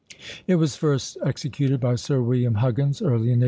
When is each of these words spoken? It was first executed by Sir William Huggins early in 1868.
It 0.47 0.55
was 0.55 0.75
first 0.75 1.15
executed 1.23 1.79
by 1.79 1.93
Sir 1.93 2.23
William 2.23 2.55
Huggins 2.55 3.03
early 3.03 3.29
in 3.29 3.37
1868. 3.37 3.39